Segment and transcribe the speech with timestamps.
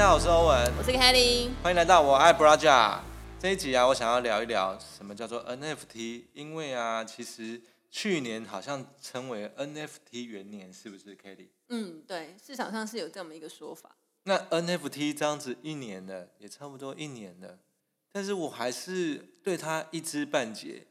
[0.00, 1.50] 家好，我是欧文，我是 Kelly。
[1.62, 3.00] 欢迎来到我爱 Braja
[3.38, 7.60] 这一集啊，我想要聊一聊什么叫做 NFT，因为啊，其实
[7.90, 11.48] 去年好像称为 NFT 元年，是不是 Kelly？
[11.68, 13.94] 嗯，对，市场上是有这么一个说法。
[14.22, 17.58] 那 NFT 这样子一年了，也差不多一年了，
[18.10, 20.86] 但是我还是对它一知半解。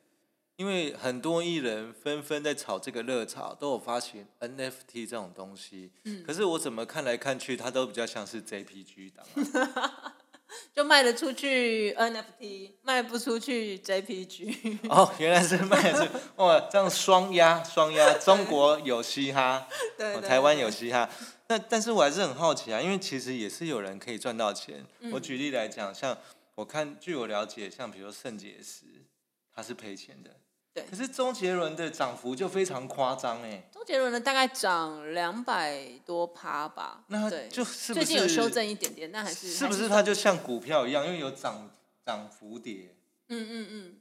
[0.60, 5.90] 因为很多艺人纷纷在炒这个热潮，都有发行 NFT 这种东西。
[6.04, 6.22] 嗯。
[6.22, 9.26] 可是我怎么看来看去，它都比较像是 JPG 档。
[10.76, 14.80] 就卖得出去 NFT，卖不出去 JPG。
[14.90, 19.66] 哦，原来是卖的是 哇，这样双压双压，中国有嘻哈，
[19.98, 21.10] 对台湾有嘻哈。
[21.48, 24.86] 那但是我还是很好奇啊，因为其实也是有人可以赚到钱。
[25.14, 26.18] 我举例来讲，像
[26.56, 28.84] 我看据我了解，像比如说肾结石，
[29.56, 30.32] 他是赔钱的。
[30.90, 41.70] 可是周杰伦的涨幅就非常夸张哎，周杰伦的大概涨两百多趴吧，那就是最近有修正一点点，但还是是不是它就像股票一样，因为有涨
[42.06, 42.96] 涨幅跌，
[43.28, 44.00] 嗯嗯嗯，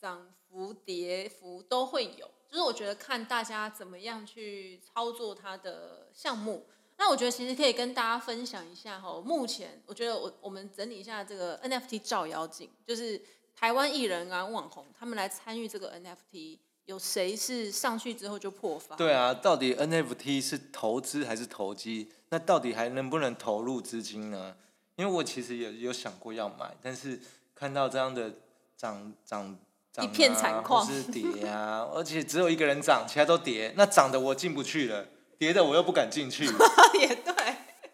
[0.00, 13.20] 涨幅跌幅都会有，就是我觉得看大家怎么样去操作它的项目，那我觉得其实可以跟大家分享一下哈，目前我觉得我我们整理一下这个 NFT 照妖镜，就是。
[13.56, 18.96] 台湾艺人啊，网红，他们来参与这个 NFT，有谁是上去之后就破发？
[18.96, 22.08] 对啊，到底 NFT 是投资还是投机？
[22.28, 24.56] 那到底还能不能投入资金呢？
[24.96, 27.20] 因为我其实也有想过要买，但是
[27.54, 28.32] 看到这样的
[28.76, 29.56] 涨涨
[29.92, 35.06] 涨，一片惨况，是跌啊， 而且只有一个人涨，其他都跌，那涨的我进不去了，
[35.38, 36.44] 跌的我又不敢进去。
[37.00, 37.34] 也对。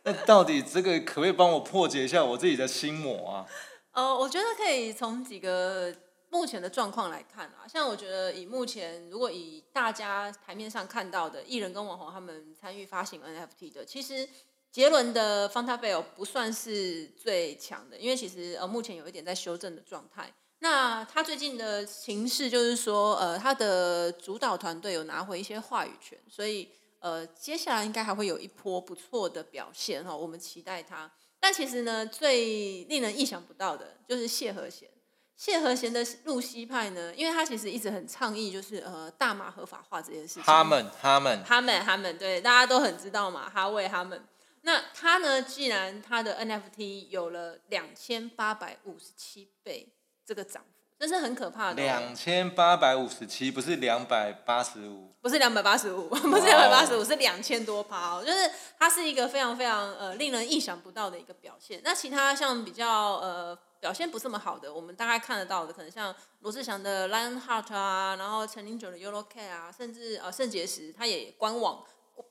[0.03, 3.47] 那到底这个可不可以帮我破解一下我自己的心魔啊？
[3.93, 5.95] 呃，我觉得可以从几个
[6.31, 14.29] 目前的状况来看啊，像我觉得以目前如果以大家台面上看到的艺人跟网红他们参与发行 NFT 的，其实
[14.71, 20.33] 杰伦的 f a n t a b e l 不算是最强的，因为其实呃目前有一点在修正的状态。
[20.61, 26.69] 那他最近的形势就是说，呃，他的主导团队有拿回一些话语权，所以
[27.01, 31.11] 呃接下来应该还会有一波不错的表现哈，我们期待他。
[31.41, 34.89] 但其实呢，最令人意想不到的就是谢和弦。
[35.37, 40.43] 谢和弦的露西派呢，因为他其实一直很倡议，就是呃大麻合法化这件事情。
[40.43, 44.23] 他们，他们，他们，他们，对，大家都很知道嘛，哈维他们。
[44.61, 49.95] 那他呢，既然他的 NFT 有了两千八百五十七倍
[50.27, 50.63] 这个涨。
[51.01, 51.83] 这是很可怕的。
[51.83, 58.23] 两千八百五十七，不是两百八十五，不是两百八十五，不是两百八十五，是两千多趴哦。
[58.23, 61.81] 就是它是一个非常非常呃令人意想不到的一个表现。
[61.83, 71.83] 那其他像比较呃表现不这么好的，我们大概看得到的，可能像罗志祥的 Lion Heart 啊，然后陈零九的 Yellow Cat 啊，甚至呃肾结石，他也官网。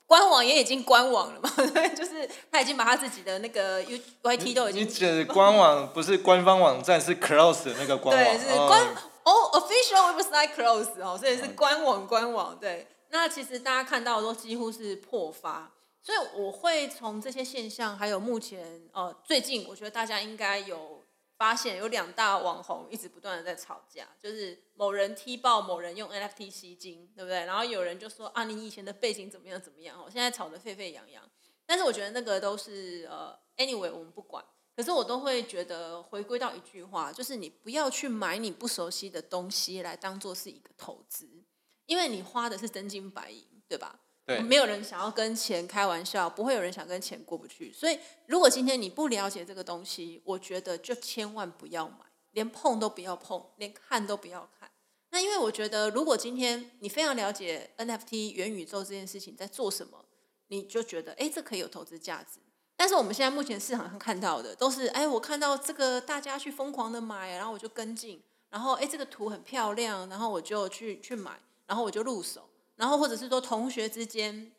[0.05, 1.51] 官网也已经官网了嘛？
[1.73, 4.81] 对， 就是他已经把他自己的那个 U Y T 都已经。
[4.81, 8.25] 你指官网不是官方网站，是 close 的那个官网。
[8.25, 8.87] 对，是官
[9.23, 12.57] 哦，official website close 哦，所以是官网官网。
[12.59, 20.98] 对，那其实大家看到都几乎是破发，所以我会从这些现象，还有目前呃最近，我觉得大家应该有。
[21.39, 27.45] 发现有两大网红一直不断的在吵架，就是某人踢爆某人用 NFT 吸金，对不对？
[27.45, 29.97] 然后有人就说啊，你以前的背景怎么样怎么样？
[29.97, 31.23] 哦，现在吵得沸沸扬扬。
[31.65, 34.43] 但是我觉得那个都是呃，anyway，我们不管。
[34.75, 41.43] 可是我都会觉得回归到一句话，就是你不要去买你不熟悉的东西来当做是一个投资，
[41.85, 43.99] 因为你花的是真金白银，对吧？
[44.43, 47.71] 没有人想要跟钱开玩笑，不会有人想跟钱过不去。
[47.73, 47.97] 所以，
[48.27, 54.69] 如果今天你不了解这个东西，我觉得就千万不要买，连碰都不要碰，连看都不要看。
[55.11, 60.05] 那因为我觉得，如果今天你非常了解 NFT 元宇宙这件事情在做什么，
[60.49, 62.39] 你就觉得哎，这可以有投资价值。
[62.75, 72.48] 但是我们现在目前市场上看到的都是，哎，我看到这个大家去疯狂的买，然后我就跟进，然后哎，这个图很漂亮，然后我就去去买，然后我就入手。
[72.79, 74.53] 然后或者是说同学之间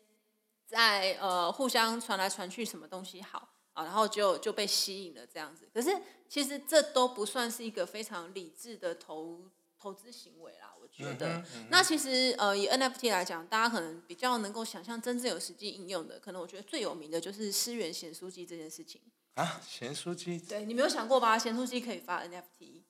[0.67, 5.67] 在呃互相传来传去什么东西好啊，然后就就被吸引了这样子。
[5.73, 5.89] 可是
[6.29, 9.41] 其实这都不算是一个非常理智的投
[9.75, 11.43] 投资行为啦，我觉得。
[11.71, 19.01] 那其实呃以 NFT 来讲，大家可能比较能够想象真正有实际应用的，可能我觉得最有名的就是思源贤书记这件事情
[19.33, 19.59] 啊。
[19.67, 20.37] 咸酥鸡？
[20.37, 21.39] 对你没有想过吧？
[21.39, 22.83] 咸酥鸡可以发 NFT？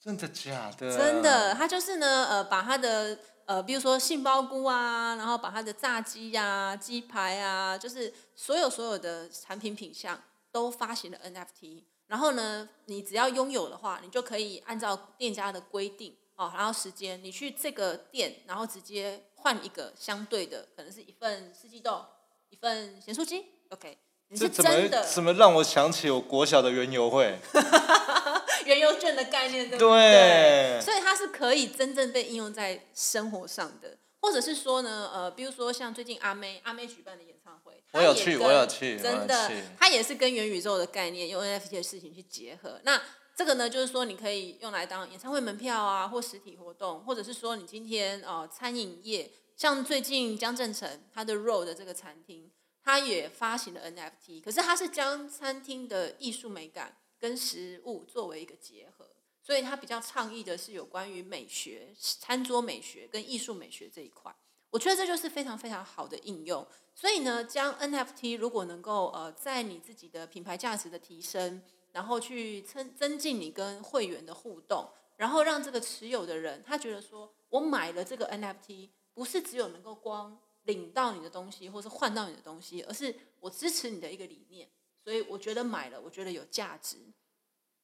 [0.00, 0.96] 真的假的？
[0.96, 3.18] 真的，他就是呢呃把他的。
[3.46, 10.20] 呃，比如说杏鲍菇啊，然后把它的炸鸡呀、鸡排啊，就是所有所有的产品品相
[10.50, 11.84] 都发行了 NFT。
[12.08, 22.04] 然后呢，你只要拥有的话，你就可以按照店家的规定哦，然后时间，你去这个店，然后直接换一个相对的，可能是一份四季豆，
[22.48, 23.96] 一份咸酥鸡，OK，
[24.28, 27.38] 你是这怎么真的怎么让我想起我国小的园游会？
[28.66, 42.80] 原油券的概念，对不对所以它是可以真正被应用在生活上的，或者是说呢，呃，比如说像最近阿妹阿妹举办的演唱会，我有去我有去真的去，它也是跟元宇宙的概念用 NFT 的事情去结合。
[42.82, 43.00] 那
[43.36, 52.50] 这个呢，就是说你可以用来当演唱会门票啊，或实体活动，或者是说你今天呃餐饮业，像最近江正成他的 Roll 的这个餐厅，
[52.86, 59.04] 他也发行了 NFT，可是他是将餐厅的艺术美感跟食物作为一个结合，
[59.42, 64.32] 所以他比较倡议的是有关于美学、餐桌美学跟艺术美学这一块。
[64.70, 66.64] 我觉得这就是非常非常好的应用。
[66.94, 71.60] 所以呢，将 NFT 如果能够呃在你自己的品牌价值的提升，
[71.90, 84.68] 然后去增增进你跟会员的互动，然后让这个持有的人他觉得说，我买了这个 NFT，不是只有能够光领到你的东西，或是换到你的东西，而是我支持你的一个理念。
[85.02, 86.96] 所以我觉得买了，我觉得有价值。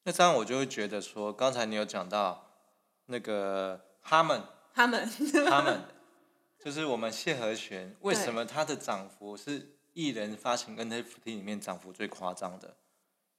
[0.03, 2.51] 那这样我就会觉得说，刚才你有讲到
[3.05, 4.43] 那个他们
[4.73, 5.09] 他们
[5.47, 5.85] 他们，
[6.59, 12.75] 就是我们谢和弦，为什么他的涨幅是艺人发行 NFT 里面涨幅最夸张的？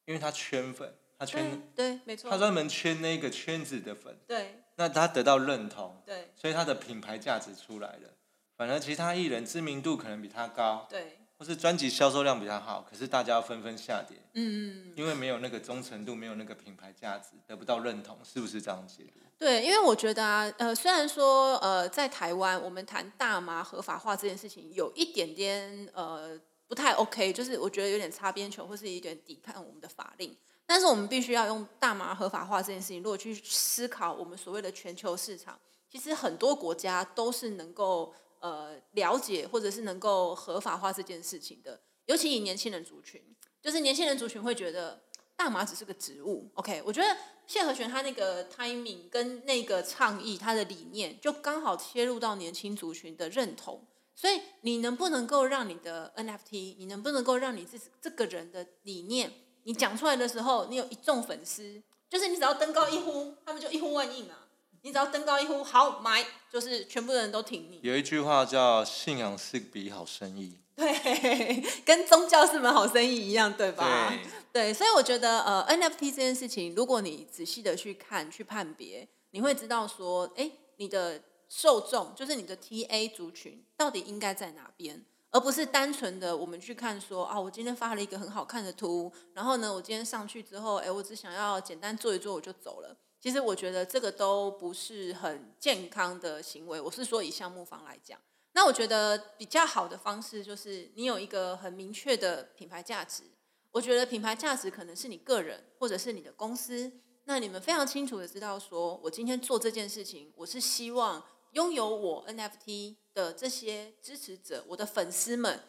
[0.06, 8.10] 因为他圈粉，他圈对，没错他，专门圈那个圈子的粉，对那他得到认同，对所以他的品牌价值出来了。
[8.56, 14.92] 反而其他艺人知名度可能比他高，对，或是专辑销售量比他好，可是大家纷纷下跌，嗯。
[14.96, 19.20] 因为没有那个忠诚度，没有那个品牌价值，得不到认同，是不是这样解读？
[19.36, 30.34] 对，因为我觉得啊，呃，虽然说呃，在台湾我们谈大麻合法化这件事情有一点点呃不太 OK，就是我觉得有点擦边球，或是有点抵抗我们的法令。
[30.64, 35.58] 但是我们必须要用大麻合法化这件事情，如果去思考我们所谓的全球市场，
[35.90, 43.22] 其实很多国家都是能够呃了解或者是能够合法化这件事情的，尤其以年轻人族群，
[43.62, 45.00] 就是年轻人族群会觉得
[45.34, 46.50] 大麻只是个植物。
[46.52, 53.82] OK，我觉得谢和弦他那个 timing 跟那个倡议，他的理念就刚好切入到年轻族群的认同。
[54.14, 59.32] 所以你能不能够让你的 NFT，你能不能够让你这这个人的理念，
[59.62, 64.43] 你讲出来的时候，你有一众粉丝，就是你只要登高一呼，他们就一呼万应啊。
[64.84, 66.22] 你只要登高一呼，好买，
[66.52, 67.80] 就是全部的人都挺你。
[67.82, 74.12] 有一句话叫“信仰是笔好生意 对，跟宗教是门好生意一样，对”，吧？
[74.52, 92.94] 对，对，所以我觉得呃，NFT 这件事情，如果你仔细的去看、去判别，你会知道说，哎，你的受众就是你的 TA 族群到底应该在哪边，而不是单纯的我们去看说啊，我今天发了一个很好看的图，然后呢，我今天上去之后，哎，我只想要简单做一做我就走了。
[93.24, 96.78] 其实我觉得这个都不是很健康的行为。
[96.78, 98.20] 我是说以项目方来讲，
[98.52, 103.22] 那我觉得比较好的方式就是你有一个很明确的品牌价值。
[103.70, 106.92] 我觉得品牌价值可能是你个人或者是你的公司，
[107.24, 115.62] 那你们非常清楚的知道说，我今天做这件事情，我是希望拥有我 NFT 的这些支持者，我的粉丝们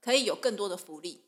[0.00, 1.22] 可以有更多的福利。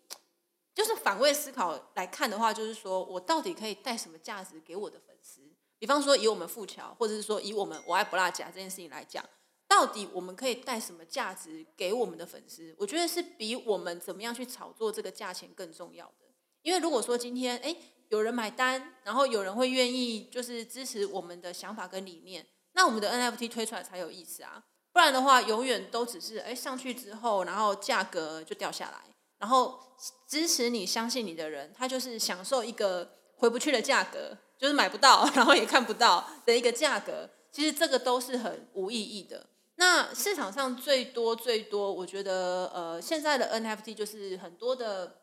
[0.74, 5.42] 就是反位思考来看的话，就是说我到底可以带什么价值给我的粉丝？
[5.78, 9.24] 比方说，以我们富桥，或者是说以我们我爱不辣甲这件事情来讲，
[9.68, 12.74] 到底我们可以带什么价值给我们的粉丝？
[12.78, 16.26] 我觉得是比我们怎么样去炒作这个价钱更重要的。
[16.62, 17.76] 因为如果说今天哎
[18.08, 24.64] 有人买单，然后有人会愿意就是支持我们的想法跟理念，那我们的 NFT 推出来才有意思啊。
[24.92, 29.78] 不然的话，永远都只是哎上去之后，然后价格就掉下来，然后
[30.26, 34.38] 支持你、相信你的人，他就是享受一个回不去的价格。
[34.58, 39.46] 就是买不到，然后也看不到的一个价格，其实这个都是很无意义的。
[39.76, 45.18] 那市场上最多最多，我觉得呃，现在的 NFT 就是很多的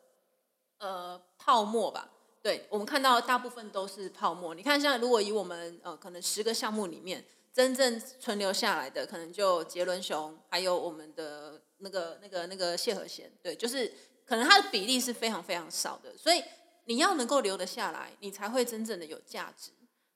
[0.78, 2.10] 呃泡沫吧。
[2.40, 4.54] 对我们看到大部分都是泡沫。
[4.54, 13.92] 你看，像如果以我们呃可能十个项目里面，真正存留下来的，可能就杰伦熊，还有我们的那个那个那个谢和弦，对，就是
[14.24, 16.40] 可能它的比例是非常非常少的，所以。
[16.86, 19.70] 你要能够留得下来，你才会真正的有价值。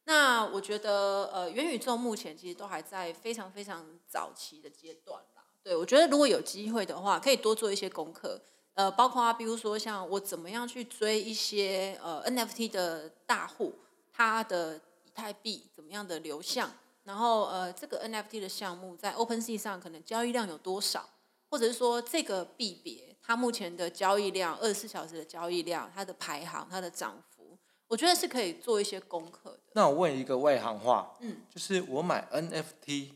[0.04, 5.42] 那我觉得，呃，元宇宙目前其实都还在非常非常早期的阶段啦。
[5.62, 8.40] 对我觉得，如果有机会的话，可以多做一些功课。
[8.74, 13.74] 呃，包括啊，比如说像我怎么样去追一些呃 NFT 的大户，
[14.12, 16.72] 他的以太币怎么样的流向，
[17.02, 21.08] 然后呃，这个 NFT 的项目在 OpenSea 上可能交易量有多少，
[21.50, 23.07] 或者是说这个币别。
[23.28, 29.60] 它目前的交易量，二十四小时的交易量，它的排行，它的涨幅，我觉得是可以做一些功课的。
[29.74, 33.10] 那我问一个外行话，嗯，就是我买 NFT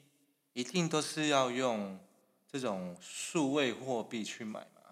[0.52, 1.98] 一定都是要用
[2.46, 4.82] 这种数位货币去买吗？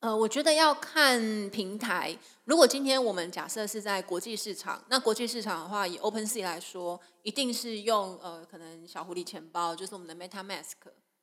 [0.00, 2.18] 呃，我觉得要看平台。
[2.44, 10.72] 如果今天我们假设是在国际市场，那国际市场的话，以 OpenSea 来说，一定是用呃，可能小狐狸钱包，就是我们的 MetaMask，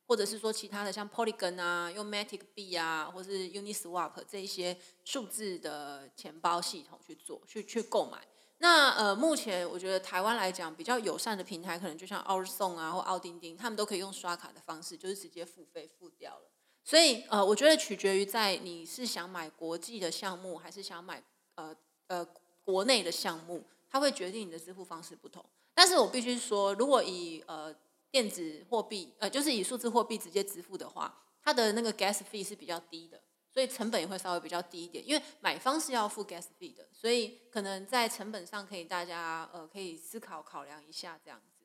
[0.06, 8.26] 或者是说其他的像 Polygon 啊，用 Matic 币啊，或是 Uniswap 这一些数字的钱包系统去做，去去购买。
[8.58, 16.50] 那呃，目前我觉得台湾来讲比较友善的平台，可能就像奥日送啊或奥钉钉，他们都可以用刷卡的方式，就是直接付费付掉了。
[16.82, 21.22] 所以，呃，我觉得取决于在你是想买国际的项目，还是想买
[21.56, 22.26] 呃呃
[22.64, 25.44] 国内的项目，它会决定你的支付方式不同。
[25.74, 27.74] 但是我必须说，如果以呃
[28.10, 33.20] 电子货币，呃就是以数字货币直接支付的话，它的那个 gas fee 是比较低的，
[33.50, 35.06] 所以成本也会稍微比较低一点。
[35.06, 41.64] 因为买方是要付 gas fee 的，所以可能在成本上可以大家呃可以思考考量一下这样子。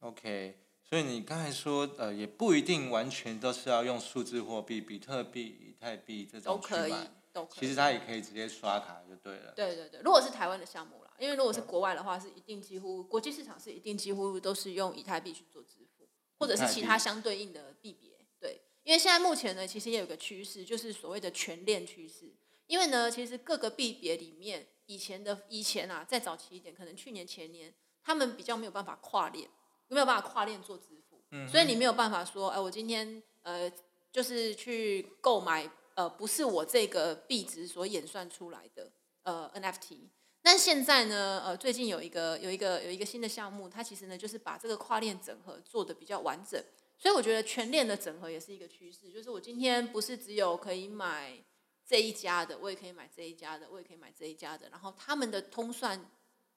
[0.00, 0.60] OK。
[0.86, 6.94] 所以你刚才说，呃，也不一定完全都是要用数字货币，比特币、以太币这种可以，
[7.32, 7.60] 都可以。
[7.60, 9.52] 其实它也可以直接刷卡就对了。
[9.56, 16.06] 对对对，如果是台湾的项目啦，因为如果是国外的话，是一定几乎国际市场是一定几乎都是用以太币去做支付，
[16.38, 18.10] 或者是其他相对应的币别。
[18.40, 22.32] 对，因为现在目前呢，其实也有个趋势，就是所谓的全链趋势。
[22.66, 29.48] 因为呢，其实各个币别里面，以前的以前啊，再早期一点，可能去年前年，他们比较没有办法跨链。
[29.88, 33.70] 没有办法跨链做支付，所以你没有办法说，哎，我今天呃，
[34.10, 38.90] 就是去购买呃，不是我这个币值所演算出来的
[39.22, 40.08] 呃 NFT。
[40.44, 46.62] 但现在呢，呃，最近有一个有一个有一个新的项目，它其实呢就是把这个跨链整合做的比较完整。
[46.98, 51.42] 所以我觉得全链的整合也是一个趋势，就是我今天不是只有可以买
[51.86, 56.10] 这一家的，我也可以买这一家的，我也可以买这一家的，然后他们的通算。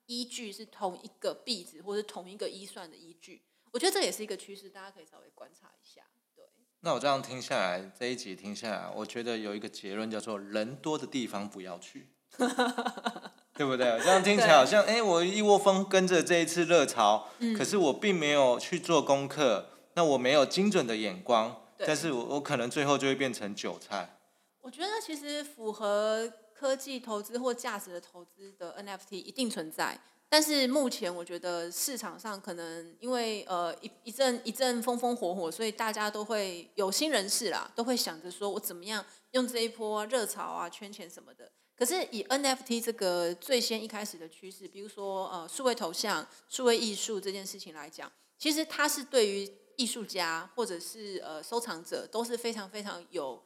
[0.09, 6.01] 依据是同一个币值，或者同一个一算的依据，我觉得这也是一个趋势，大家可以稍微观察一下。
[6.33, 6.45] 对。
[6.79, 12.07] 那我这样听下来，这一集听下来，我觉得有一个结论叫做：人多的地方不要去，
[13.57, 13.99] 对不对？
[14.03, 24.17] 这样听起来好像，哎，我一窝蜂跟着这一次热潮，可是我并没有去做功课，那我没有精准的眼光，但是我我可能最后就会变成韭菜。
[24.61, 26.31] 我觉得其实符合。
[26.59, 29.95] 科技投资或价值的投资的 NFT 一定存在，
[30.27, 41.51] 但是目前我觉得市场上可能因为呃一一阵一阵风风火火，所以大家都会有心人士啦，都会想着说我怎么样用这一波热潮啊圈钱什么的。
[41.77, 53.43] 可是以 NFT 这个最先一开始的趋势，比如说呃数位头像、数位艺术这件事情来讲，其实它是对于艺术家或者是呃收藏者都是非常非常有。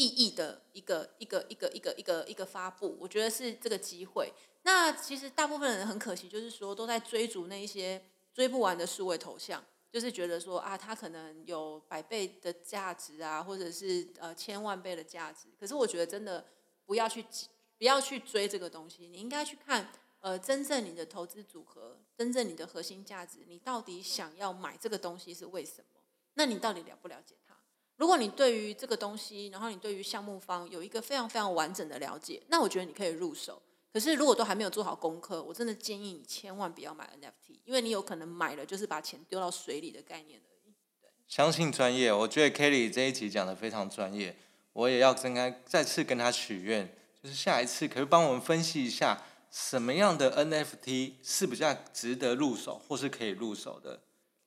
[0.00, 4.32] 意义的一个一个一个一个一个一个发布，我觉得是这个机会。
[4.62, 8.00] 那其实大部分人很可惜，就是说都在追逐那一些
[8.32, 15.48] 追不完的数位头像，就是觉得说啊，它可能有百倍的价值啊，或者是呃千万倍的价值。
[15.58, 16.46] 可是我觉得真的
[16.86, 17.24] 不要去
[17.78, 26.00] 不要去追这个东西，你应该去看呃真正你的投资组合，真正你的核心价值，你到底想要买这个东西是为什么？
[26.34, 27.54] 那你到底了不了解它？
[27.96, 33.62] 如果你对于这个东西，然后你对于项目方有一个非常非常完整的了解，那我觉得你可以入手。
[33.92, 40.74] 可是如果都还没有做好功课，我真的建议你千万不要买 NFT，因为你有可能买了就是把钱丢到水里的概念而已。
[41.26, 44.36] 相信专业，我觉得 Kelly 这一集讲的非常专业，
[44.72, 54.00] 我也要跟他再次跟他许愿，就是下一次可以帮我们分析一下什么样的 NFT 是比较值得入手或是可以入手的。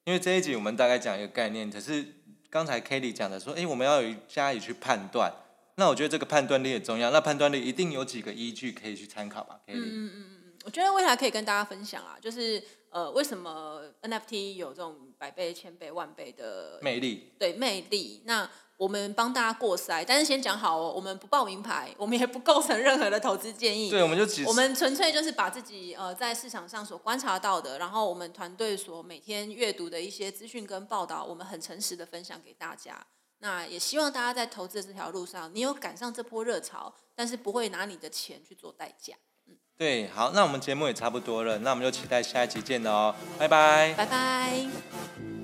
[0.06, 2.16] 因为这一集我们大概讲一个概念，可是。
[2.52, 5.34] 刚才 Kelly 讲的说，哎，我们要有加以去判断，
[5.76, 7.10] 那我觉得这个判断力也重要。
[7.10, 9.76] 那判断力一定有几个依据可以去参考吧？Kelly。
[9.76, 17.32] 嗯嗯嗯嗯，我觉得未来可以跟大家分享啊，就是呃，为什么 NFT 有这种百倍、千倍、万倍的魅力？
[17.40, 18.22] 对，魅力。
[18.26, 18.50] 那
[18.82, 23.92] 我们帮大家过筛，但是先讲好哦，我们不报名牌，我们也不构成任何的投资建议。
[23.92, 33.06] 对，我们就只我们纯粹就是把自己呃在市场上所观察到的，然后我们团队所每天阅读的一些资讯跟报道，我们很诚实的分享给大家。
[33.38, 39.14] 那也希望大家在投资这条路上，你有赶上这波热潮，但是不会拿你的钱去做代价。
[39.48, 45.41] 嗯，对，好，那我们节目也差不多了，那我们就期待下一集见哦，拜拜，拜拜。